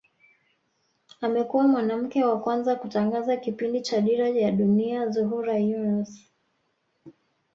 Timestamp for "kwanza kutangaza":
2.41-3.37